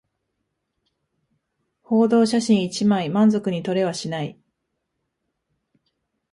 [1.83, 4.39] 報道写真一枚満足に撮れはしない